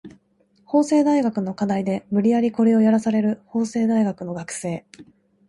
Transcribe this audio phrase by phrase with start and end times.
[0.65, 4.83] 法政大学の課題で無理やりコレをやらされる法政大学の学生